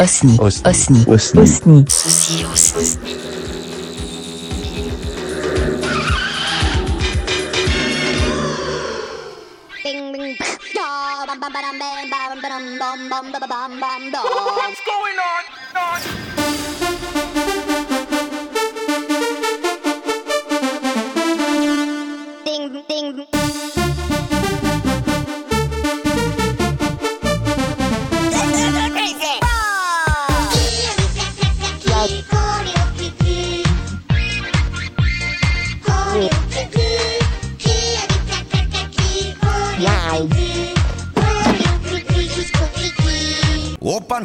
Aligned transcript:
Osni. 0.00 0.36
Osni. 0.40 1.04
Osni. 1.06 1.40
Osni. 1.42 1.84
Ceci 1.84 2.44
Osni. 2.48 2.84
Bing 9.84 10.12
bing 10.16 10.36
da 13.32 13.46
bam 13.46 13.72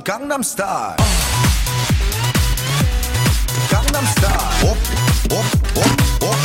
Gangnam 0.05 0.43
Style. 0.43 0.95
Gangnam 3.71 4.05
Style. 4.05 4.69
Op, 4.69 4.77
op, 5.31 5.45
op, 5.73 6.01
op. 6.19 6.37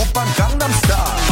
Oppan 0.00 0.26
Gangnam 0.26 0.72
Style. 0.72 1.28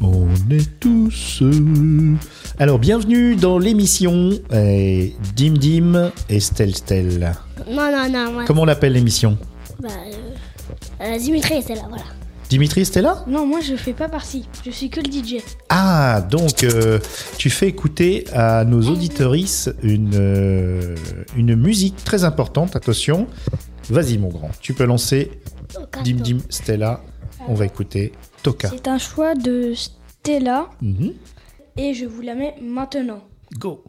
On 0.00 0.28
est 0.48 0.75
tous. 1.38 1.50
Alors, 2.58 2.78
bienvenue 2.78 3.36
dans 3.36 3.58
l'émission 3.58 4.30
euh, 4.52 5.08
Dim 5.34 5.54
Dim 5.54 6.12
et 6.28 6.40
Stel 6.40 6.74
Stel. 6.74 7.36
Non, 7.70 7.90
non, 7.90 8.08
non, 8.10 8.44
Comment 8.46 8.62
on 8.62 8.66
l'appelle 8.66 8.92
l'émission 8.92 9.38
bah, 9.80 9.88
euh, 9.90 10.16
euh, 11.02 11.18
Dimitri, 11.18 11.62
c'est 11.66 11.74
là, 11.74 11.82
voilà. 11.88 12.04
Dimitri, 12.48 12.84
là 13.02 13.24
Non, 13.26 13.44
moi 13.44 13.60
je 13.60 13.74
fais 13.74 13.92
pas 13.92 14.08
partie. 14.08 14.48
Je 14.64 14.70
suis 14.70 14.88
que 14.88 15.00
le 15.00 15.10
DJ. 15.10 15.42
Ah, 15.68 16.20
donc 16.30 16.62
euh, 16.62 17.00
tu 17.38 17.50
fais 17.50 17.66
écouter 17.66 18.24
à 18.32 18.64
nos 18.64 18.82
auditorices 18.82 19.68
une, 19.82 20.12
euh, 20.14 20.94
une 21.36 21.56
musique 21.56 21.96
très 22.04 22.22
importante. 22.22 22.76
Attention, 22.76 23.26
vas-y 23.90 24.18
mon 24.18 24.28
grand, 24.28 24.50
tu 24.60 24.74
peux 24.74 24.84
lancer 24.84 25.32
Dim 26.04 26.16
Dim 26.16 26.38
Stella. 26.48 27.00
On 27.48 27.54
va 27.54 27.66
écouter 27.66 28.12
Toka. 28.42 28.70
C'est 28.70 28.88
un 28.88 28.98
choix 28.98 29.34
de 29.34 29.72
Stella 30.26 30.68
Mhm. 30.82 31.14
et 31.76 31.94
je 31.94 32.04
vous 32.04 32.20
la 32.20 32.34
mets 32.34 32.56
maintenant. 32.60 33.22
Go. 33.60 33.84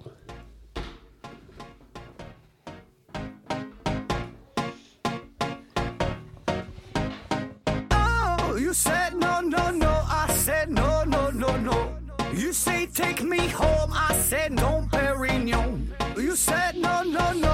Oh, 7.91 8.55
you 8.59 8.73
said 8.73 9.15
no, 9.15 9.41
no, 9.41 9.71
no. 9.71 10.03
I 10.07 10.31
said 10.37 10.69
no, 10.69 11.03
no, 11.03 11.29
no, 11.31 11.55
no. 11.57 11.95
You 12.33 12.53
say 12.53 12.85
take 12.87 13.23
me 13.23 13.47
home. 13.49 13.91
I 13.93 14.15
said 14.29 14.51
no, 14.53 14.87
Perignon. 14.91 15.87
You 16.17 16.35
said 16.35 16.75
no, 16.75 17.03
no, 17.03 17.33
no. 17.33 17.46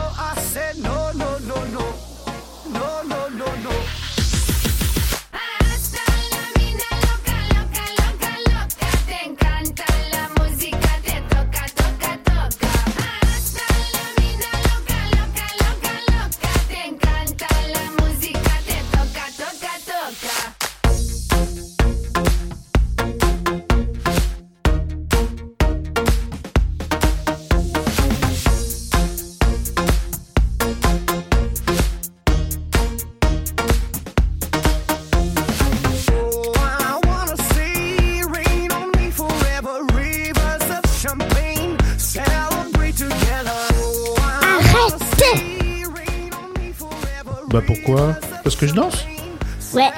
Parce 48.44 48.56
que 48.56 48.68
je 48.68 48.74
danse 48.74 49.06
Ouais. 49.74 49.90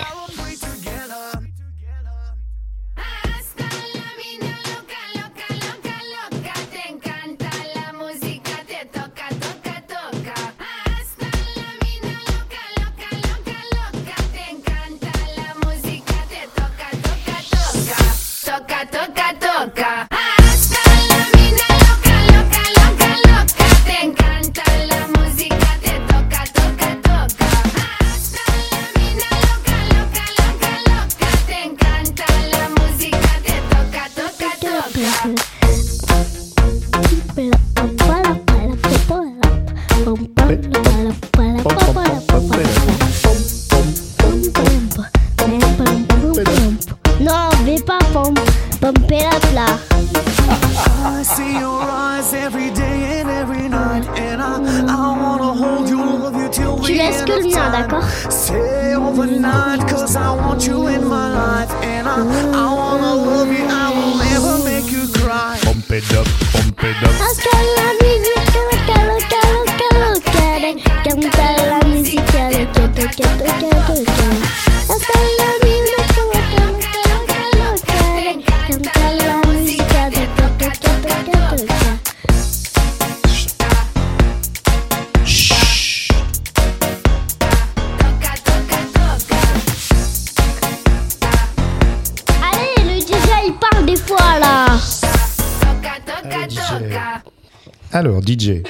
Alors 97.95 98.19
DJ, 98.21 98.61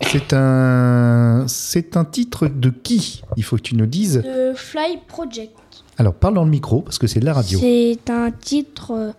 c'est 0.00 0.32
un 0.32 1.44
c'est 1.72 1.96
un 1.96 2.04
titre 2.04 2.48
de 2.48 2.68
qui 2.68 3.22
Il 3.36 3.44
faut 3.44 3.54
que 3.54 3.62
tu 3.62 3.76
nous 3.76 3.86
dises. 3.86 4.16
De 4.24 4.54
Fly 4.56 4.98
Project. 5.06 5.52
Alors 5.98 6.14
parle 6.14 6.34
dans 6.34 6.42
le 6.42 6.50
micro 6.50 6.80
parce 6.80 6.98
que 6.98 7.06
c'est 7.06 7.20
de 7.20 7.24
la 7.24 7.32
radio. 7.32 7.60
C'est 7.60 8.10
un 8.10 8.32
titre 8.32 8.90
euh, 8.90 9.12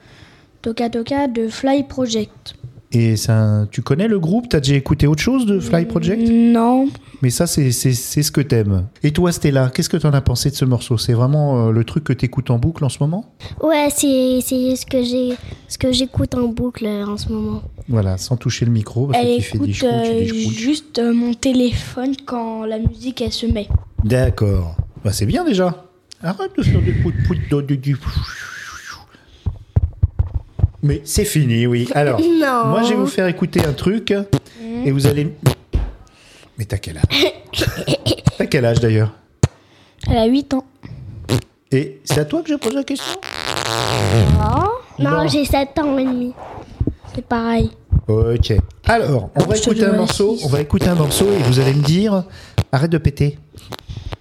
Toka 0.62 0.90
Toka 0.90 1.30
de 1.30 1.48
Fly 1.48 1.84
Project. 1.84 2.56
Et 2.94 3.16
ça, 3.16 3.66
tu 3.72 3.82
connais 3.82 4.08
le 4.10 4.20
groupe? 4.20 4.50
T'as 4.50 4.60
déjà 4.60 4.76
écouté 4.76 5.08
autre 5.08 5.22
chose 5.22 5.46
de 5.46 5.60
Fly 5.62 5.86
Project? 5.86 6.22
Non, 6.30 6.90
Mais 7.22 7.30
ça, 7.30 7.48
c'est 7.48 7.72
c'est- 7.72 7.94
c'est 7.94 8.24
ce 8.24 8.32
que 8.32 8.42
t'aimes. 8.42 8.88
Et 9.04 9.12
toi, 9.12 9.32
Stella, 9.32 9.70
qu'est-ce 9.74 9.88
que 9.90 9.96
t'en 9.98 10.12
as 10.12 10.22
pensé 10.22 10.50
de 10.50 10.56
ce 10.56 10.66
morceau? 10.66 10.98
C'est 10.98 11.14
vraiment 11.14 11.68
euh, 11.68 11.72
le 11.72 11.84
truc 11.86 12.04
que 12.04 12.14
t'écoutes 12.14 12.50
en 12.50 12.58
boucle 12.58 12.84
en 12.84 12.90
ce 12.90 12.98
moment? 13.00 13.34
Ouais, 13.62 13.88
c'est 13.96 14.40
c'est 14.42 14.76
ce 14.76 14.86
que 14.86 15.04
j'ai 15.04 15.36
ce 15.70 15.78
que 15.78 15.92
j'écoute 15.94 16.36
en 16.36 16.48
boucle 16.50 16.86
euh, 16.86 17.06
en 17.06 17.16
ce 17.18 17.30
moment. 17.32 17.62
Voilà, 17.88 18.18
sans 18.18 18.36
toucher 18.38 18.66
le 18.66 18.72
micro, 18.72 19.08
parce 19.08 19.20
elle 19.24 19.38
que 19.38 19.42
tu 19.42 19.42
fais 19.44 19.58
des 19.60 19.64
écoute 19.66 19.76
scrouts, 19.76 19.88
euh, 19.94 20.20
des 20.20 20.28
juste 20.50 21.00
mon 21.00 21.34
téléphone 21.34 22.14
quand 22.26 22.66
la 22.66 22.80
musique 22.80 23.22
elle 23.22 23.32
se 23.32 23.46
met. 23.46 23.68
D'accord. 24.04 24.76
Bah, 25.06 25.12
c'est 25.14 25.26
bien 25.26 25.46
déjà. 25.46 25.86
Arrête 26.24 26.52
de 26.58 26.62
faire 26.64 26.82
des 26.82 26.92
pout 26.92 27.14
pout 27.28 27.36
Mais 30.84 31.02
c'est 31.06 31.26
fini, 31.26 31.68
oui. 31.68 31.88
Alors, 31.94 32.20
Non. 32.20 32.66
moi, 32.68 32.82
je 32.84 32.90
vais 32.90 32.96
vous 32.96 33.08
faire 33.08 33.28
écouter 33.28 33.64
un 33.66 33.74
truc 33.74 34.14
et 34.86 34.92
vous 34.92 35.08
allez. 35.08 35.34
Mais 36.58 36.66
t'as 36.66 36.78
quel 36.78 36.98
âge? 36.98 37.04
T'as 38.38 38.46
quel 38.48 38.66
âge 38.66 38.80
d'ailleurs? 38.80 39.12
Elle 40.10 40.18
a 40.18 40.26
8 40.26 40.54
ans. 40.56 40.66
Et 41.72 42.00
c'est 42.04 42.20
à 42.20 42.26
toi 42.26 42.42
que 42.42 42.50
je 42.50 42.56
pose 42.56 42.74
la 42.74 42.84
question? 42.84 43.20
Non, 45.00 45.10
Non. 45.10 45.28
j'ai 45.28 45.46
7 45.46 45.78
ans 45.80 45.98
et 45.98 46.06
demi. 46.06 46.34
C'est 47.14 47.26
pareil. 47.26 47.72
Ok. 48.08 48.54
Alors, 48.86 49.30
on 49.36 49.44
va 49.44 49.56
je 49.56 49.62
te 49.62 49.70
écouter 49.70 49.86
un 49.86 49.94
morceau. 49.94 50.38
On 50.44 50.48
va 50.48 50.62
écouter 50.62 50.88
un 50.88 50.96
morceau 50.96 51.28
et 51.32 51.44
vous 51.44 51.60
allez 51.60 51.74
me 51.74 51.84
dire. 51.84 52.24
Arrête 52.72 52.92
de 52.92 52.98
péter. 52.98 53.38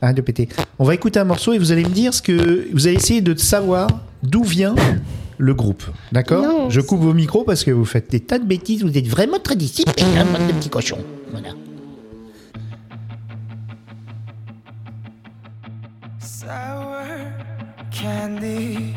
Arrête 0.03 0.17
de 0.17 0.23
péter. 0.23 0.49
On 0.79 0.85
va 0.85 0.95
écouter 0.95 1.19
un 1.19 1.25
morceau 1.25 1.53
et 1.53 1.59
vous 1.59 1.73
allez 1.73 1.85
me 1.85 1.89
dire 1.91 2.12
ce 2.12 2.21
que. 2.23 2.69
Vous 2.73 2.87
allez 2.87 2.97
essayer 2.97 3.21
de 3.23 3.35
savoir 3.39 3.89
d'où 4.23 4.43
vient 4.45 4.75
le 5.41 5.55
groupe. 5.55 5.83
D'accord. 6.13 6.71
Je 6.71 6.81
coupe 6.81 7.01
vos 7.01 7.15
micros 7.15 7.45
parce 7.45 7.65
que 7.65 7.71
vous 7.71 7.85
faites 7.87 8.11
des 8.11 8.21
tas 8.21 8.39
de 8.39 8.45
bêtises. 8.45 8.83
Vous 8.85 8.97
êtes 8.97 9.09
vraiment 9.09 9.39
très 9.39 9.57
disciplinés, 9.57 10.19
hein, 10.19 10.27
bande 10.33 10.47
de 10.47 10.53
petits 10.53 10.69
cochons. 10.69 10.99
Voilà. 11.31 11.49
sour 16.21 17.05
candy 17.91 18.95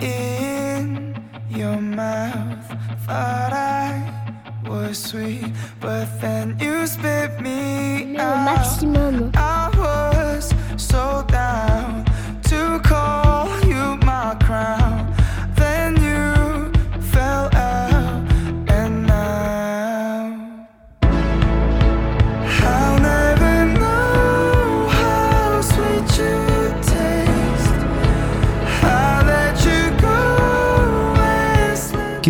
in 0.00 1.14
your 1.50 1.80
mouth. 1.80 2.64
Thought 3.06 3.52
I 3.52 4.10
was 4.68 4.96
sweet, 4.98 5.52
but 5.80 6.06
then 6.20 6.56
you 6.60 6.86
spit 6.86 7.40
me 7.40 8.04
Mais 8.14 8.18
au 8.20 8.22
out. 8.22 8.44
maximum. 8.44 9.30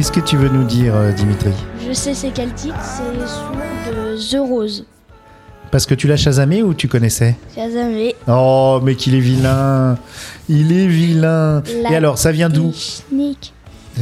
Qu'est-ce 0.05 0.21
que 0.21 0.21
tu 0.21 0.37
veux 0.37 0.51
nous 0.51 0.65
dire, 0.65 0.95
euh, 0.95 1.13
Dimitri 1.13 1.49
Je 1.89 1.95
sais 1.95 2.13
c'est 2.13 2.29
quel 2.29 2.53
titre, 2.53 2.77
c'est 2.83 3.27
sous 3.27 3.91
de 3.91 4.19
The 4.19 4.47
Rose. 4.47 4.85
Parce 5.71 5.87
que 5.87 5.95
tu 5.95 6.07
l'as 6.07 6.19
chasamé 6.19 6.63
ou 6.63 6.75
tu 6.75 6.89
connaissais 6.89 7.37
Shazamé. 7.55 8.15
Oh, 8.29 8.81
mais 8.83 8.97
qu'il 8.97 9.15
est 9.15 9.21
vilain 9.21 9.97
Il 10.51 10.73
est 10.73 10.87
vilain 10.89 11.63
La 11.83 11.91
Et 11.91 11.97
alors, 11.97 12.19
ça 12.19 12.33
vient 12.33 12.51
d'où. 12.51 12.75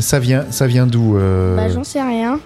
Ça 0.01 0.19
vient, 0.19 0.45
ça 0.51 0.67
vient 0.67 0.89
d'où 0.89 1.17
euh, 1.17 1.55
Bah 1.55 1.69
j'en 1.69 1.85
sais 1.85 2.03
rien. 2.03 2.41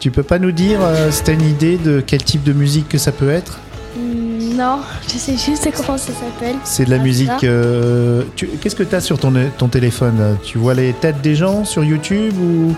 Tu 0.00 0.10
peux 0.10 0.22
pas 0.22 0.38
nous 0.38 0.52
dire, 0.52 0.78
euh, 0.80 1.10
si 1.10 1.24
t'as 1.24 1.34
une 1.34 1.46
idée 1.46 1.76
de 1.76 2.00
quel 2.00 2.24
type 2.24 2.44
de 2.44 2.54
musique 2.54 2.88
que 2.88 2.96
ça 2.96 3.12
peut 3.12 3.28
être 3.28 3.58
Hmm, 3.94 4.31
Non, 4.54 4.80
je 5.06 5.16
sais 5.18 5.36
juste 5.36 5.68
comment 5.74 5.96
ça 5.98 6.12
s'appelle. 6.12 6.56
C'est 6.64 6.84
de 6.84 6.90
la 6.90 6.96
Ah, 6.96 7.02
musique. 7.02 7.44
euh, 7.44 8.22
tu- 8.36 8.48
Qu'est-ce 8.48 8.76
que 8.76 8.82
t'as 8.82 9.00
sur 9.00 9.18
ton, 9.18 9.32
ton 9.56 9.68
téléphone 9.68 10.36
Tu 10.44 10.58
vois 10.58 10.74
les 10.74 10.92
têtes 10.92 11.20
des 11.22 11.34
gens 11.34 11.64
sur 11.64 11.82
YouTube 11.84 12.34
ou? 12.38 12.74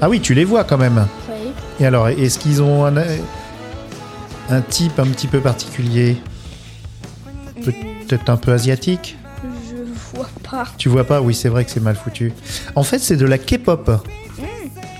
Ah 0.00 0.08
oui, 0.08 0.20
tu 0.20 0.34
les 0.34 0.44
vois 0.44 0.64
quand 0.64 0.78
même. 0.78 1.06
Oui. 1.28 1.50
Et 1.80 1.86
alors, 1.86 2.08
est-ce 2.08 2.38
qu'ils 2.38 2.62
ont 2.62 2.84
un, 2.84 2.94
un 4.50 4.60
type 4.60 4.98
un 4.98 5.06
petit 5.06 5.26
peu 5.26 5.40
particulier? 5.40 6.16
Peut-être 7.64 8.28
un 8.30 8.36
peu 8.36 8.52
asiatique? 8.52 9.16
Je 9.42 10.16
vois 10.16 10.28
pas. 10.48 10.64
Tu 10.76 10.88
vois 10.88 11.04
pas? 11.04 11.20
Oui, 11.20 11.34
c'est 11.34 11.48
vrai 11.48 11.64
que 11.64 11.70
c'est 11.70 11.80
mal 11.82 11.96
foutu. 11.96 12.32
En 12.74 12.82
fait, 12.82 12.98
c'est 12.98 13.16
de 13.16 13.26
la 13.26 13.38
K-pop. 13.38 13.90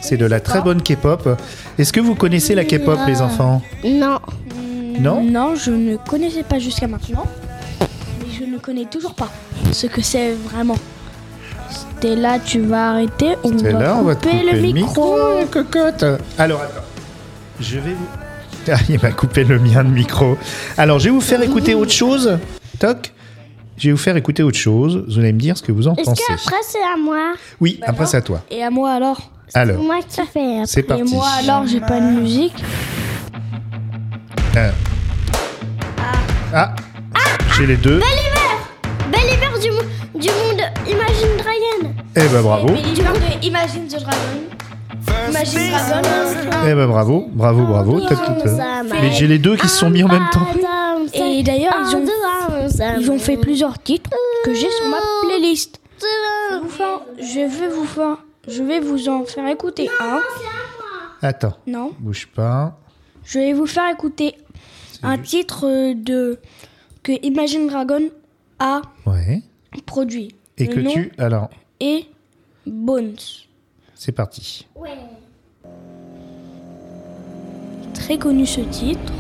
C'est 0.03 0.17
de 0.17 0.25
la 0.25 0.41
très 0.41 0.63
bonne 0.63 0.83
K-pop. 0.83 1.29
Est-ce 1.79 1.93
que 1.93 2.01
vous 2.01 2.15
connaissez 2.15 2.55
la 2.55 2.65
K-pop, 2.65 2.99
les 3.07 3.21
enfants? 3.21 3.61
Non. 3.85 4.19
Non 5.01 5.23
Non, 5.23 5.55
je 5.55 5.71
ne 5.71 5.97
connaissais 5.97 6.43
pas 6.43 6.59
jusqu'à 6.59 6.87
maintenant. 6.87 7.27
Mais 7.81 8.27
je 8.39 8.45
ne 8.45 8.59
connais 8.59 8.85
toujours 8.85 9.15
pas 9.15 9.29
ce 9.73 9.87
que 9.87 10.03
c'est 10.03 10.33
vraiment. 10.33 10.77
Stella, 11.71 12.39
tu 12.39 12.61
vas 12.61 12.91
arrêter. 12.91 13.37
On 13.45 13.57
Stella, 13.59 13.79
va 13.79 13.97
on 13.97 14.03
va 14.03 14.15
te 14.15 14.27
couper 14.29 14.43
le 14.53 14.61
micro. 14.73 15.17
cocotte. 15.51 16.05
Alors, 16.39 16.61
attends. 16.63 16.85
Je 17.61 17.79
vais 17.79 17.93
vous. 17.95 18.07
Ah, 18.71 18.77
il 18.89 19.01
m'a 19.01 19.11
coupé 19.13 19.45
le 19.45 19.59
mien 19.59 19.83
de 19.85 19.89
micro. 19.91 20.37
Alors, 20.77 20.99
je 20.99 21.05
vais 21.07 21.11
vous 21.11 21.21
faire 21.21 21.41
écouter 21.43 21.75
autre 21.75 21.93
chose. 21.93 22.39
Toc. 22.79 23.13
Je 23.79 23.87
vais 23.89 23.93
vous 23.93 23.99
faire 23.99 24.17
écouter 24.17 24.43
autre 24.43 24.59
chose. 24.59 25.05
Vous 25.09 25.19
allez 25.19 25.33
me 25.33 25.39
dire 25.39 25.57
ce 25.57 25.63
que 25.63 25.73
vous 25.73 25.89
en 25.89 25.95
Est-ce 25.95 26.05
pensez. 26.11 26.23
qu'après 26.29 26.57
c'est 26.69 26.79
à 26.83 26.99
moi 27.03 27.33
Oui, 27.61 27.79
Bah 27.81 27.87
après, 27.91 28.05
non. 28.05 28.11
c'est 28.11 28.17
à 28.19 28.23
toi. 28.23 28.43
Et 28.51 28.63
à 28.63 28.71
moi 28.71 28.91
alors 28.93 29.31
Alors, 29.55 29.83
Moi 29.83 30.01
qui 30.07 30.21
fais. 30.27 30.63
c'est 30.67 30.81
Et 30.81 30.83
parti. 30.83 31.05
moi 31.15 31.27
alors, 31.43 31.67
j'ai 31.67 31.81
pas 31.81 31.99
de 32.01 32.07
musique. 32.21 32.63
Euh. 34.57 34.71
Ah, 36.53 36.75
J'ai 37.57 37.67
les 37.67 37.77
deux. 37.77 38.01
Bel 38.01 39.21
hiver 39.33 39.59
du, 39.61 39.71
mo- 39.71 40.19
du 40.21 40.29
monde 40.29 40.61
Imagine 40.89 41.37
Dragon. 41.39 41.95
Eh 42.17 42.29
ben 42.29 42.43
bravo. 42.43 42.69
Et 42.69 42.83
l'hiver 42.83 43.13
de 43.13 43.47
Imagine 43.47 43.87
the 43.87 44.01
Dragon. 44.01 45.29
Imagine 45.31 45.71
Dragon. 45.71 46.09
Eh 46.67 46.75
ben 46.75 46.87
bravo, 46.89 47.27
bravo, 47.31 47.65
bravo. 47.67 48.01
T'as 48.01 48.17
tout, 48.17 48.33
euh. 48.49 48.83
Mais 48.91 49.13
j'ai 49.13 49.27
les 49.27 49.39
deux 49.39 49.57
qui 49.57 49.69
se 49.69 49.77
sont 49.77 49.91
mis 49.91 50.03
en 50.03 50.09
même 50.09 50.29
temps. 50.33 50.47
Et 51.15 51.43
d'ailleurs, 51.43 51.75
ils 51.89 51.97
ont, 51.97 52.05
ils 53.01 53.11
ont 53.11 53.19
fait 53.19 53.37
plusieurs 53.37 53.79
titres 53.83 54.11
que 54.45 54.55
j'ai 54.55 54.71
sur 54.71 54.87
ma 54.89 54.99
playlist. 55.23 55.81
Je 56.01 56.55
vais 56.55 56.61
vous 56.63 56.69
faire- 56.69 57.01
Je 57.19 57.41
vais 57.61 57.69
vous 57.69 57.85
faire, 57.85 58.17
je 58.49 58.63
vais 58.63 58.81
vous 58.81 59.09
en 59.09 59.25
faire 59.25 59.47
écouter 59.49 59.89
un. 60.01 60.21
Attends, 61.23 61.53
Non, 61.67 61.93
bouge 61.99 62.29
pas. 62.35 62.79
je 63.25 63.39
vais 63.39 63.53
vous 63.53 63.67
faire 63.67 63.91
écouter 63.93 64.35
un 65.03 65.19
titre 65.19 65.67
euh, 65.67 65.95
de 65.95 66.39
que 67.03 67.13
Imagine 67.25 67.67
Dragon 67.69 68.03
a 68.59 68.83
Ouais. 69.07 69.43
produit. 69.87 70.35
Et 70.59 70.67
Le 70.67 70.75
que 70.75 70.81
nom 70.81 70.93
tu. 70.93 71.13
Alors, 71.19 71.49
est 71.81 72.07
Bones. 72.67 73.17
c'est 73.95 74.13
parti. 74.13 74.67
Très 77.95 78.19
connu 78.19 78.47
ce 78.47 78.61
titre. 78.61 79.13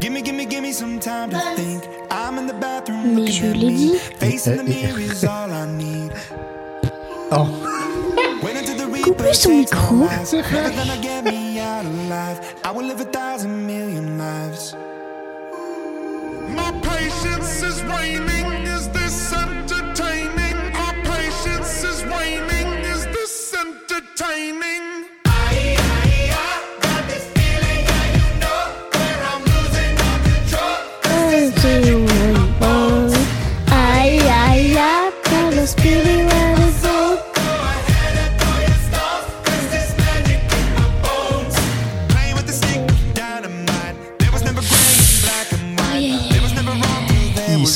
Gimme, 0.00 0.22
gimme, 0.22 0.46
gimme 0.48 0.72
some 0.72 0.98
time 0.98 1.30
to 1.30 1.38
think. 1.56 1.82
I'm 2.10 2.38
in 2.38 2.46
the 2.46 2.60
bathroom 2.60 3.14
Mais 3.14 3.20
looking 3.22 3.32
je 3.32 3.46
at 3.46 3.54
l'ai 3.54 3.70
me. 3.70 3.76
dit. 3.76 3.96
Facing 4.18 4.56
the 4.56 4.64
mirror 4.68 4.98
is 5.00 5.24
all 5.24 5.50
I 5.50 5.66
need. 5.76 6.10
Oh, 7.30 7.46
Coupe 9.02 9.32
son 9.32 9.58
micro. 9.58 10.06
My 16.54 16.70
patience 16.82 17.62
is 17.62 17.82
waning. 17.84 18.66
Is 18.66 18.88
this 18.90 19.32
empty? 19.32 19.73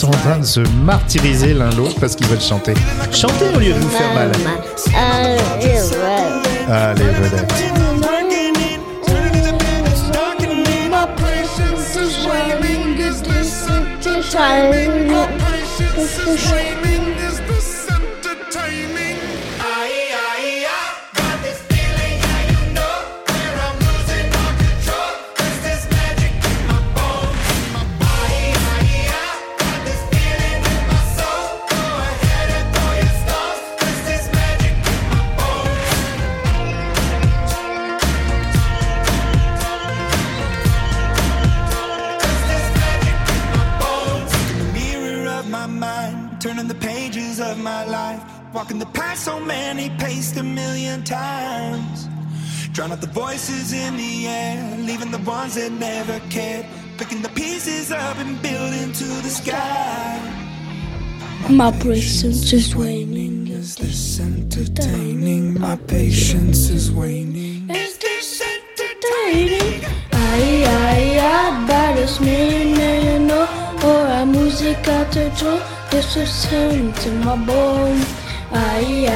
En 0.09 0.13
train 0.13 0.39
de 0.39 0.45
se 0.45 0.61
martyriser 0.85 1.55
l'un 1.55 1.71
l'autre 1.71 1.99
parce 2.01 2.17
qu'ils 2.17 2.27
veulent 2.27 2.41
chanter. 2.41 2.75
Chantez 3.13 3.49
au 3.55 3.59
lieu 3.59 3.73
de 3.73 3.79
vous 3.79 3.91
faire 3.91 4.15
mal. 4.15 4.33
Allez, 6.71 7.05
vedettes. 7.05 7.79
breaking 16.49 16.88
the 53.01 53.07
voices 53.09 53.73
in 53.73 53.97
the 53.97 54.27
air, 54.27 54.77
leaving 54.79 55.11
the 55.11 55.19
ones 55.19 55.55
that 55.55 55.73
never 55.73 56.21
cared. 56.31 56.67
Picking 56.97 57.23
the 57.23 57.29
pieces 57.29 57.93
up 57.93 58.19
and 58.19 58.41
building 58.43 58.93
to 58.93 59.05
the 59.23 59.31
sky. 59.31 60.19
My 61.49 61.71
presence 61.79 62.53
is 62.53 62.75
waning. 62.75 63.47
Is 63.47 63.77
this 63.77 64.21
entertaining? 64.21 65.61
My 65.61 65.77
patience 65.77 66.69
is 66.71 66.91
waning. 66.91 67.71
Is 67.71 67.99
this 67.99 68.43
entertaining? 68.43 69.85
Aïe 70.13 70.65
aïe 70.65 71.19
aïe, 71.19 71.67
balance 71.69 72.21
me, 72.21 73.19
no. 73.19 73.47
Oh, 73.85 74.05
la 74.09 74.25
musica 74.25 75.05
te 75.13 75.31
joue, 75.39 75.61
de 75.93 76.01
ce 76.03 76.27
sein, 76.27 76.93
c'est 76.97 77.25
ma 77.25 77.37
bonne. 77.37 78.03
Aïe 78.53 79.09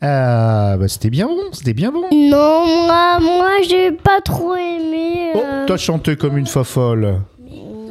Ah, 0.00 0.76
bah 0.78 0.86
c'était 0.88 1.10
bien 1.10 1.26
bon, 1.26 1.36
c'était 1.52 1.74
bien 1.74 1.90
bon. 1.90 2.04
Non, 2.12 2.64
moi, 2.86 3.18
moi 3.20 3.50
j'ai 3.68 3.90
pas 3.90 4.20
trop 4.24 4.54
aimé. 4.54 5.32
Oh, 5.34 5.42
euh, 5.44 5.66
toi 5.66 5.76
chanté 5.76 6.16
comme 6.16 6.38
une 6.38 6.46
fofolle. 6.46 7.20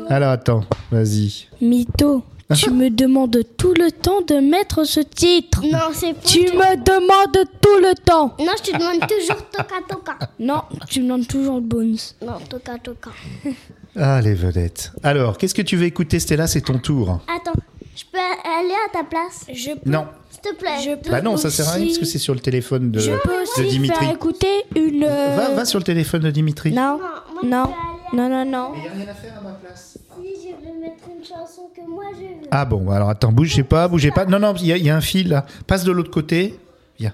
Alors 0.10 0.30
attends, 0.32 0.64
vas-y. 0.92 1.48
Mytho, 1.62 2.24
tu 2.56 2.70
me 2.72 2.90
demandes 2.90 3.40
tout 3.58 3.74
le 3.74 3.92
temps 3.92 4.22
de 4.22 4.36
mettre 4.36 4.84
ce 4.86 5.02
titre. 5.02 5.62
Non, 5.64 5.90
c'est 5.94 6.14
pas 6.14 6.22
Tu 6.24 6.46
tout. 6.46 6.56
me 6.58 6.76
demandes 6.78 7.46
tout 7.62 7.78
le 7.82 7.94
temps. 8.06 8.36
Non, 8.40 8.52
je 8.58 8.72
te 8.72 8.78
demande 8.78 9.02
toujours 9.02 9.44
toca 9.52 9.76
toca. 9.88 10.18
Non, 10.40 10.62
tu 10.90 11.02
me 11.02 11.06
demandes 11.08 11.28
toujours 11.28 11.56
le 11.56 11.62
bones. 11.62 11.98
Non, 12.26 12.34
toca 12.50 12.78
toca. 12.82 13.12
Ah, 14.00 14.22
les 14.22 14.36
vedettes. 14.36 14.92
Alors, 15.02 15.40
qu'est-ce 15.40 15.56
que 15.56 15.64
tu 15.64 15.76
veux 15.76 15.86
écouter, 15.86 16.20
Stella? 16.20 16.46
C'est 16.46 16.62
ton 16.62 16.78
tour. 16.78 17.20
Attends, 17.36 17.60
je 17.96 18.04
peux 18.12 18.20
aller 18.20 18.74
à 18.88 18.92
ta 18.96 19.04
place? 19.04 19.44
Je 19.52 19.72
peux, 19.72 19.90
Non. 19.90 20.06
S'il 20.30 20.42
te 20.42 20.54
plaît. 20.56 20.70
je 20.86 20.94
peux 21.04 21.10
Bah 21.10 21.22
non, 21.24 21.36
ça 21.36 21.50
sert 21.50 21.68
à 21.68 21.72
rien 21.72 21.82
aussi- 21.86 21.94
parce 21.94 21.98
que 22.02 22.06
c'est 22.06 22.20
sur 22.20 22.36
le 22.36 22.40
téléphone 22.40 22.92
de, 22.92 23.00
Je 23.00 23.10
peux 23.10 23.30
de 23.30 23.42
aussi 23.42 23.68
Dimitri. 23.72 24.06
faire 24.06 24.14
écouter 24.14 24.66
une. 24.76 25.04
euh, 25.04 25.36
Va, 25.36 25.50
va 25.50 25.66
sur 25.66 25.80
le 25.80 25.84
téléphone 25.84 26.22
de 26.22 26.30
Dimitri. 26.30 26.74
Non, 26.74 27.00
moi, 27.00 27.42
non, 27.44 27.64
je 27.66 27.97
non, 28.14 28.30
non, 28.30 28.46
non. 28.46 28.72
Il 28.76 28.82
n'y 28.82 28.88
a 28.88 28.92
rien 28.92 29.08
à 29.10 29.14
faire 29.14 29.38
à 29.38 29.42
ma 29.42 29.52
place. 29.52 29.98
Si 30.16 30.28
je 30.42 30.66
vais 30.66 30.74
mettre 30.80 31.04
une 31.10 31.24
chanson 31.24 31.70
que 31.76 31.82
moi 31.90 32.06
je 32.16 32.22
veux. 32.22 32.48
Ah 32.52 32.66
bon, 32.66 32.90
alors 32.90 33.10
attends, 33.10 33.32
bougez 33.32 33.64
pas, 33.64 33.88
bougez 33.88 34.12
pas. 34.12 34.26
Non, 34.26 34.40
non, 34.40 34.54
il 34.56 34.66
y, 34.68 34.74
a- 34.74 34.78
il 34.78 34.86
y 34.86 34.90
a 34.90 34.96
un 34.96 35.02
fil 35.02 35.30
là. 35.30 35.46
Passe 35.68 35.84
de 35.84 35.92
l'autre 35.92 36.12
côté. 36.12 36.58
Viens. 37.00 37.14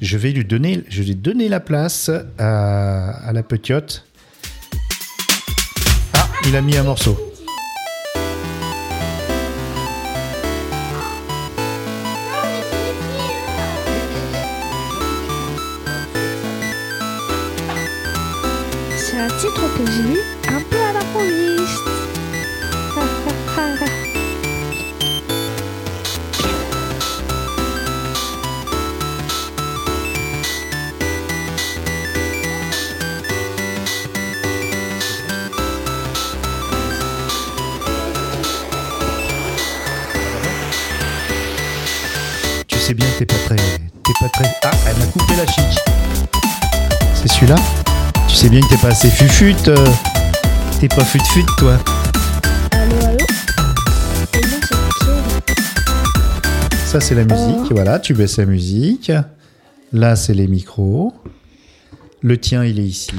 Je 0.00 0.16
vais 0.16 0.32
lui 0.32 0.44
donner, 0.44 0.82
je 0.88 1.02
vais 1.02 1.14
donner 1.14 1.48
la 1.48 1.60
place 1.60 2.10
à, 2.38 3.10
à 3.28 3.32
la 3.32 3.42
petite. 3.42 4.04
Ah, 6.14 6.26
il 6.46 6.56
a 6.56 6.60
mis 6.62 6.76
un 6.76 6.82
morceau. 6.84 7.16
Titre 19.38 19.60
que 19.76 19.84
j'ai 19.90 20.02
lu 20.02 20.20
un 20.48 20.60
peu 20.62 20.76
à 20.76 20.92
l'improviste. 20.94 21.82
Tu 42.68 42.78
sais 42.78 42.94
bien 42.94 43.06
que 43.10 43.24
t'es 43.24 43.26
pas 43.26 43.34
très, 43.46 43.56
t'es 43.56 44.12
pas 44.20 44.28
très. 44.30 44.56
Ah, 44.64 44.70
elle 44.86 44.96
m'a 44.96 45.06
coupé 45.06 45.36
la 45.36 45.46
chic. 45.46 45.78
C'est 47.14 47.28
celui-là? 47.28 47.56
Tu 48.36 48.42
sais 48.42 48.48
bien 48.50 48.60
que 48.60 48.68
t'es 48.68 48.76
pas 48.76 48.88
assez 48.88 49.08
fufute. 49.08 49.68
euh. 49.68 49.76
T'es 50.78 50.88
pas 50.88 51.04
fut-fut, 51.04 51.42
toi. 51.56 51.78
Allô, 52.72 53.06
allô 53.06 53.26
Ça, 56.84 57.00
c'est 57.00 57.14
la 57.14 57.24
musique. 57.24 57.72
Voilà, 57.72 57.98
tu 57.98 58.12
baisses 58.12 58.36
la 58.36 58.44
musique. 58.44 59.10
Là, 59.94 60.16
c'est 60.16 60.34
les 60.34 60.46
micros. 60.48 61.14
Le 62.20 62.36
tien, 62.36 62.62
il 62.62 62.78
est 62.78 62.84
ici. 62.84 63.14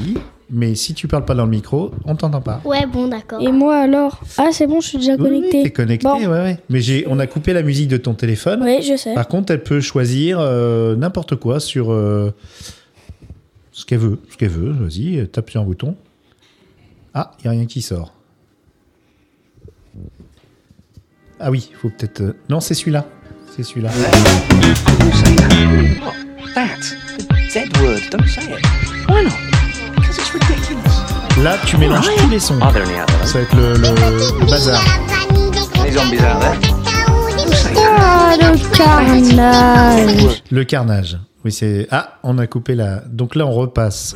Mais 0.51 0.75
si 0.75 0.93
tu 0.93 1.07
parles 1.07 1.25
pas 1.25 1.33
dans 1.33 1.45
le 1.45 1.49
micro, 1.51 1.89
on 2.05 2.15
t'entend 2.15 2.41
pas. 2.41 2.61
Ouais, 2.63 2.85
bon, 2.85 3.07
d'accord. 3.07 3.41
Et 3.41 3.51
moi 3.51 3.75
alors? 3.79 4.21
Ah, 4.37 4.49
c'est 4.51 4.67
bon, 4.67 4.79
je 4.81 4.87
suis 4.89 4.97
déjà 4.99 5.17
connecté. 5.17 5.57
oui, 5.57 5.63
t'es 5.63 5.71
connecté, 5.71 6.07
Bon. 6.07 6.19
ouais, 6.19 6.27
ouais. 6.27 6.57
Mais 6.69 6.79
j'ai, 6.79 7.05
on 7.09 7.17
a 7.19 7.25
coupé 7.25 7.53
la 7.53 7.63
musique 7.63 7.87
de 7.89 7.97
ton 7.97 8.13
téléphone. 8.13 8.61
Oui, 8.63 8.81
je 8.83 8.95
sais. 8.95 9.15
Par 9.15 9.27
contre, 9.27 9.51
elle 9.51 9.63
peut 9.63 9.81
choisir 9.81 10.37
euh, 10.39 10.95
n'importe 10.95 11.35
quoi 11.35 11.59
sur 11.59 11.91
euh, 11.91 12.33
ce 13.77 13.85
qu'elle 13.85 13.99
veut. 13.99 14.19
Ce 14.31 14.37
qu'elle 14.37 14.49
veut, 14.49 14.71
vas-y, 14.71 15.27
tape 15.29 15.49
sur 15.51 15.61
un 15.61 15.63
bouton. 15.63 15.95
Ah, 17.13 17.31
il 17.39 17.43
n'y 17.43 17.47
a 17.47 17.51
rien 17.51 17.65
qui 17.67 17.81
sort. 17.81 18.13
Ah 21.39 21.51
oui, 21.51 21.67
il 21.71 21.75
faut 21.75 21.89
peut-être. 21.89 22.21
euh, 22.21 22.33
Non, 22.49 22.59
c'est 22.59 22.73
celui-là. 22.73 23.05
C'est 23.55 23.61
celui-là. 23.63 23.89
That. 26.55 26.79
The 27.19 27.51
Z 27.51 27.57
word. 27.81 28.01
Don't 28.11 28.27
say 28.27 28.41
it. 28.51 28.65
Why 29.07 29.23
not? 29.23 29.31
Because 29.95 30.17
it's 30.17 30.31
ridiculous. 30.33 31.43
Là, 31.43 31.57
tu 31.65 31.77
mélanges 31.77 32.09
tous 32.17 32.29
les 32.29 32.39
sons. 32.39 32.59
Are 32.61 32.73
there 32.73 32.83
any? 32.83 33.27
Ça 33.27 33.33
va 33.37 33.41
être 33.41 33.55
le, 33.55 33.73
le- 33.73 34.39
le 34.39 34.45
bazar. 34.49 34.81
Any 35.79 35.91
zombies 35.91 36.17
out 36.19 36.39
there? 36.41 36.76
Ah, 37.99 38.35
le 38.39 38.75
carnage 38.75 40.43
Le 40.51 40.63
carnage. 40.63 41.17
Oui, 41.43 41.51
c'est. 41.51 41.87
Ah, 41.91 42.19
on 42.23 42.37
a 42.37 42.47
coupé 42.47 42.75
la. 42.75 42.99
Donc 43.07 43.35
là, 43.35 43.45
on 43.47 43.51
repasse. 43.51 44.15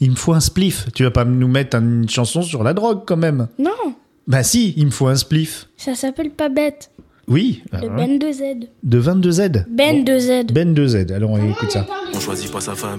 Il 0.00 0.10
me 0.10 0.16
faut 0.16 0.32
un 0.32 0.40
spliff. 0.40 0.86
Tu 0.94 1.04
vas 1.04 1.10
pas 1.10 1.24
nous 1.24 1.48
mettre 1.48 1.76
une 1.76 2.08
chanson 2.08 2.42
sur 2.42 2.62
la 2.64 2.74
drogue 2.74 3.02
quand 3.06 3.16
même. 3.16 3.48
Non, 3.58 3.70
Bah 4.26 4.42
si, 4.42 4.74
il 4.76 4.86
me 4.86 4.90
faut 4.90 5.06
un 5.06 5.16
spliff. 5.16 5.68
ça 5.76 5.94
s'appelle 5.94 6.30
pas 6.30 6.48
bête. 6.48 6.90
Oui. 7.26 7.62
Alors, 7.72 7.90
Ben 7.96 8.18
de 8.18 8.30
Z. 8.32 8.42
De 8.82 9.00
22Z. 9.00 9.64
Ben 9.70 10.04
de 10.04 10.18
Z. 10.18 10.52
Ben 10.52 10.74
2Z. 10.74 11.10
Alors 11.14 11.30
on 11.30 11.50
écoute 11.50 11.70
ça. 11.70 11.86
On 12.14 12.20
choisit 12.20 12.52
pas 12.52 12.60
sa 12.60 12.74
famille, 12.74 12.98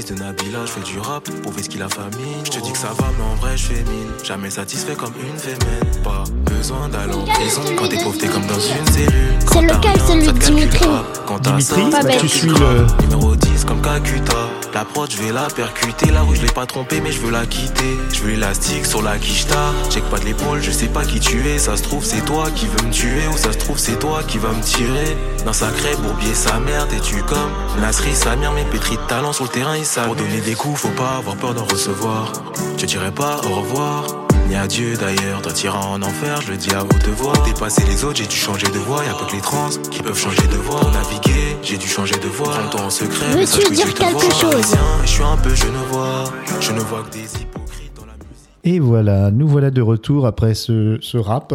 fils 0.00 0.06
de 0.14 0.14
Nabila, 0.22 0.64
je 0.64 0.70
fais 0.70 0.80
du 0.92 0.98
rap, 1.00 1.28
prouver 1.42 1.62
ce 1.62 1.68
qu'il 1.68 1.82
a 1.82 1.88
famille. 1.88 2.36
Je 2.44 2.50
te 2.50 2.60
dis 2.60 2.70
que 2.72 2.78
ça 2.78 2.88
va, 2.98 3.06
mais 3.18 3.24
en 3.24 3.34
vrai, 3.36 3.56
je 3.56 3.66
fais 3.66 3.74
mine. 3.84 4.10
Jamais 4.24 4.50
satisfait 4.50 4.94
comme 4.94 5.12
une 5.20 5.36
fémène. 5.38 6.02
Pas 6.04 6.22
besoin 6.46 6.88
d'aller 6.88 7.14
en 7.14 7.24
prison. 7.24 7.62
Quand 7.76 7.88
t'es 7.88 8.02
pauvre, 8.02 8.16
t'es 8.18 8.28
comme 8.28 8.46
dans 8.46 8.60
une 8.60 8.86
cellule. 8.92 9.10
Quand 9.46 9.60
C'est 9.60 9.66
t'as 9.66 9.76
lequel, 9.76 10.00
celui 10.06 10.24
ça 10.26 10.32
de 10.32 10.38
Dimitri 10.38 10.78
pas. 10.86 11.04
Quand 11.26 11.38
t'as 11.40 11.50
Dimitri, 11.56 12.18
tu 12.20 12.28
suis 12.28 12.48
le- 12.48 12.86
Numéro 13.02 13.34
10 13.34 13.64
comme 13.64 13.80
Calcutta. 13.82 14.34
La 14.78 14.84
prod, 14.84 15.10
je 15.10 15.20
vais 15.20 15.32
la 15.32 15.48
percuter. 15.48 16.08
La 16.12 16.22
rue, 16.22 16.36
je 16.36 16.42
l'ai 16.42 16.52
pas 16.52 16.64
trompée, 16.64 17.00
mais 17.00 17.10
je 17.10 17.18
veux 17.18 17.32
la 17.32 17.46
quitter. 17.46 17.98
Je 18.12 18.20
veux 18.20 18.30
l'élastique 18.30 18.86
sur 18.86 19.02
la 19.02 19.18
quicheta. 19.18 19.72
Check 19.90 20.04
pas 20.04 20.20
de 20.20 20.26
l'épaule, 20.26 20.62
je 20.62 20.70
sais 20.70 20.86
pas 20.86 21.04
qui 21.04 21.18
tu 21.18 21.48
es. 21.48 21.58
Ça 21.58 21.76
se 21.76 21.82
trouve, 21.82 22.04
c'est 22.04 22.24
toi 22.24 22.48
qui 22.54 22.66
veux 22.66 22.86
me 22.86 22.92
tuer. 22.92 23.26
Ou 23.26 23.36
ça 23.36 23.50
se 23.50 23.58
trouve, 23.58 23.76
c'est 23.76 23.98
toi 23.98 24.22
qui 24.22 24.38
va 24.38 24.50
me 24.50 24.62
tirer. 24.62 25.16
Dans 25.44 25.52
sa 25.52 25.72
crêpe, 25.72 25.98
bourbier 25.98 26.32
sa 26.32 26.60
mère, 26.60 26.86
t'es-tu 26.86 27.24
comme 27.24 27.50
Nasri, 27.80 28.14
Samir, 28.14 28.52
mais 28.52 28.62
pétri 28.66 28.94
de 28.94 29.02
talent 29.08 29.32
sur 29.32 29.46
le 29.46 29.50
terrain, 29.50 29.76
il 29.76 29.84
savent. 29.84 30.06
Pour 30.06 30.14
donner 30.14 30.40
des 30.42 30.54
coups, 30.54 30.78
faut 30.78 30.88
pas 30.90 31.16
avoir 31.16 31.34
peur 31.34 31.54
d'en 31.54 31.64
recevoir. 31.64 32.32
Je 32.76 32.86
dirais 32.86 33.10
pas 33.10 33.40
au 33.50 33.56
revoir. 33.56 34.27
Ni 34.48 34.56
adieu 34.56 34.94
d'ailleurs, 34.96 35.42
toi 35.42 35.52
t'iras 35.52 35.84
en 35.84 36.00
enfer, 36.02 36.40
je 36.40 36.52
le 36.52 36.56
dis 36.56 36.70
à 36.70 36.82
haute 36.82 37.08
voix. 37.08 37.34
Dépasser 37.44 37.84
les 37.84 38.02
autres, 38.04 38.16
j'ai 38.16 38.26
dû 38.26 38.36
changer 38.36 38.66
de 38.68 38.78
voix. 38.78 39.04
Y'a 39.04 39.12
pas 39.12 39.26
que 39.26 39.36
les 39.36 39.42
trans 39.42 39.68
qui 39.90 40.00
peuvent 40.00 40.18
changer 40.18 40.46
de 40.48 40.56
voix. 40.56 40.80
Pour 40.80 40.90
naviguer, 40.90 41.56
j'ai 41.62 41.76
dû 41.76 41.86
changer 41.86 42.14
de 42.16 42.28
voix. 42.28 42.48
Prends-toi 42.54 42.80
en 42.80 42.90
secret, 42.90 43.26
Veux-tu 43.26 43.36
mais 43.36 43.46
sache 43.46 43.64
que 43.64 43.74
dire 43.74 43.86
je 43.88 43.92
te 43.92 43.98
quelque 43.98 44.14
vois. 44.14 44.30
chose 44.30 44.76
Je 45.02 45.06
suis 45.08 45.22
un 45.22 45.36
peu 45.36 45.54
genevois. 45.54 46.24
Je 46.60 46.72
ne 46.72 46.80
vois 46.80 47.02
que 47.02 47.12
des 47.12 47.42
hypocrites 47.42 47.92
dans 47.94 48.06
la 48.06 48.12
musique. 48.14 48.48
Et 48.64 48.78
voilà, 48.78 49.30
nous 49.30 49.46
voilà 49.48 49.70
de 49.70 49.82
retour 49.82 50.26
après 50.26 50.54
ce, 50.54 50.96
ce 51.02 51.18
rap. 51.18 51.52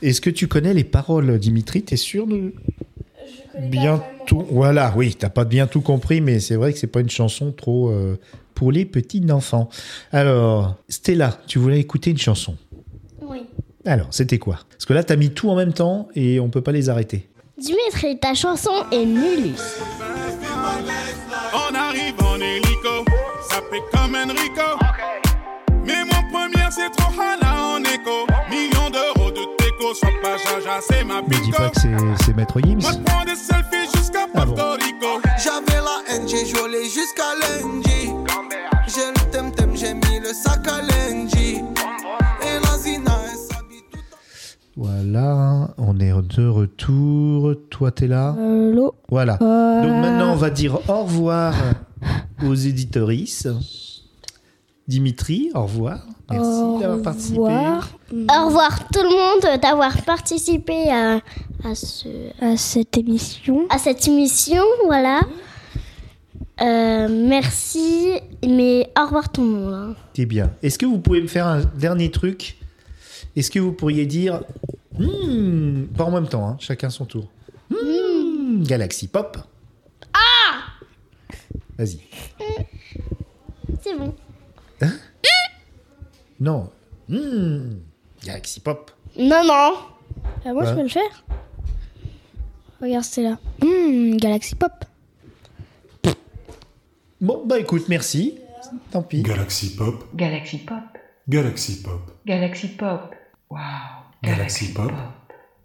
Est-ce 0.00 0.20
que 0.20 0.30
tu 0.30 0.46
connais 0.46 0.72
les 0.74 0.84
paroles, 0.84 1.38
Dimitri? 1.40 1.82
T'es 1.82 1.96
sûr 1.96 2.28
de 2.28 2.52
bien 3.60 4.02
tout 4.26 4.44
Voilà, 4.50 4.92
oui, 4.96 5.14
t'as 5.18 5.30
pas 5.30 5.44
bien 5.44 5.66
tout 5.66 5.80
compris, 5.80 6.20
mais 6.20 6.40
c'est 6.40 6.56
vrai 6.56 6.72
que 6.72 6.78
c'est 6.78 6.86
pas 6.86 7.00
une 7.00 7.10
chanson 7.10 7.52
trop 7.52 7.90
euh, 7.90 8.18
pour 8.54 8.72
les 8.72 8.84
petits 8.84 9.24
enfants. 9.30 9.68
Alors, 10.12 10.76
Stella, 10.88 11.38
tu 11.46 11.58
voulais 11.58 11.80
écouter 11.80 12.10
une 12.10 12.18
chanson? 12.18 12.56
Oui. 13.22 13.42
Alors, 13.84 14.08
c'était 14.10 14.38
quoi? 14.38 14.60
Parce 14.70 14.86
que 14.86 14.92
là, 14.92 15.04
t'as 15.04 15.16
mis 15.16 15.30
tout 15.30 15.50
en 15.50 15.56
même 15.56 15.72
temps 15.72 16.08
et 16.14 16.40
on 16.40 16.48
peut 16.48 16.62
pas 16.62 16.72
les 16.72 16.88
arrêter. 16.88 17.28
Dimitri, 17.58 18.18
ta 18.18 18.34
chanson 18.34 18.72
est 18.90 19.04
nullus. 19.04 19.54
j'arrive 21.94 22.14
en 22.24 22.40
hélico. 22.40 23.04
Ça 23.48 23.60
fait 23.70 23.82
comme 23.92 24.14
Enrico. 24.14 24.83
Ne 30.04 31.44
dis 31.44 31.50
pas 31.52 31.70
que 31.70 31.80
c'est- 31.80 32.24
c'est 32.24 32.34
Maître 32.36 32.60
Gims. 32.60 32.78
Moi, 32.80 32.90
je 32.92 32.98
prends 32.98 33.24
des 33.24 33.36
selfies 33.36 33.88
jusqu'à 33.96 34.26
Ah 34.34 34.44
bon. 34.44 34.54
Porto 34.54 34.72
Rico. 34.72 35.20
J'avais 35.42 35.80
la 35.80 36.14
haine, 36.14 36.28
j'ai 36.28 36.44
joué 36.46 36.84
jusqu'à 36.84 37.34
lundi. 37.40 38.10
J'ai 38.88 39.06
le 39.08 39.30
tem-tem, 39.30 39.76
j'ai 39.76 39.94
mis 39.94 40.20
le 40.20 40.32
sac 40.32 40.66
à 40.66 40.80
lundi. 40.82 41.62
Et 42.42 42.60
la 42.62 42.78
zina, 42.78 43.12
elle 43.24 43.38
s'habille 43.38 43.82
tout 43.92 43.98
Voilà, 44.76 45.70
on 45.78 45.98
est 46.00 46.10
de 46.10 46.46
retour. 46.48 47.54
Toi, 47.70 47.90
t'es 47.92 48.08
là 48.08 48.34
Hello. 48.38 48.94
Voilà. 49.08 49.38
Euh, 49.40 49.82
Donc 49.82 49.92
maintenant, 50.02 50.32
on 50.32 50.36
va 50.36 50.50
dire 50.50 50.78
au 50.88 51.04
revoir 51.04 51.54
aux 52.44 52.54
éditorices. 52.54 53.46
Dimitri, 54.86 55.50
au 55.54 55.62
revoir. 55.62 56.00
Merci 56.30 56.46
Au 56.62 56.78
d'avoir 56.80 57.02
participé. 57.02 57.38
revoir. 57.38 57.88
Au 58.12 58.46
revoir 58.46 58.88
tout 58.88 59.02
le 59.02 59.10
monde 59.10 59.60
d'avoir 59.60 60.02
participé 60.02 60.90
à, 60.90 61.20
à, 61.64 61.74
ce, 61.74 62.08
À 62.40 62.56
cette 62.56 62.96
émission. 62.98 63.66
à 63.70 63.78
cette 63.78 64.06
émission. 64.08 64.62
Voilà. 64.86 65.20
Euh, 66.60 67.08
merci, 67.28 68.10
mais 68.46 68.90
au 68.98 69.04
revoir 69.06 69.30
tout 69.32 69.40
le 69.42 69.48
monde. 69.48 69.74
hein. 69.74 69.94
C'est 70.14 70.26
bien. 70.26 70.52
Est-ce 70.62 70.78
que 70.78 70.86
vous 70.86 70.98
pouvez 70.98 71.20
me 71.22 71.26
faire 71.28 71.46
un 71.46 71.60
dernier 71.60 72.10
truc? 72.10 72.56
Est-ce 73.36 73.50
que 73.50 73.58
vous 73.58 73.72
pourriez 73.72 74.06
dire. 74.06 74.42
Hmm, 74.98 75.84
pas 75.96 76.04
en 76.04 76.10
même 76.12 76.28
temps, 76.28 76.46
hein, 76.46 76.56
chacun 76.60 76.88
son 76.90 77.04
tour. 77.06 77.28
Hmm, 77.70 78.62
Galaxy 78.62 79.08
Pop. 79.08 79.36
Ah 80.12 80.60
Vas-y. 81.78 81.98
C'est 83.82 83.96
bon. 83.98 84.14
Non. 86.44 86.68
Galaxy 88.22 88.60
Pop. 88.60 88.90
Non, 89.18 89.42
non. 89.44 89.72
Ah, 90.44 90.52
moi, 90.52 90.64
je 90.64 90.68
Ouais. 90.70 90.74
peux 90.76 90.82
le 90.82 90.88
faire 90.88 91.24
Regarde, 92.82 93.04
c'est 93.04 93.22
là. 93.22 93.38
Hmm, 93.62 94.16
Galaxy 94.18 94.54
Pop. 94.54 94.72
Bon, 97.20 97.42
bah 97.46 97.58
écoute, 97.58 97.88
merci. 97.88 98.38
Tant 98.90 99.02
pis. 99.02 99.22
Galaxy 99.22 99.74
Pop, 99.74 100.04
Galaxy 100.14 100.58
Pop. 100.58 100.80
Galaxy 101.28 101.80
Pop, 101.82 102.00
Galaxy 102.26 102.68
Pop. 102.68 103.14
Wow. 103.48 103.60
Galaxy 104.22 104.72
Pop, 104.74 104.92